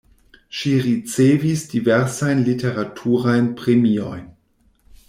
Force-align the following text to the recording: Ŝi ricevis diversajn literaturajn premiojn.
Ŝi 0.59 0.71
ricevis 0.85 1.67
diversajn 1.75 2.43
literaturajn 2.49 3.53
premiojn. 3.63 4.27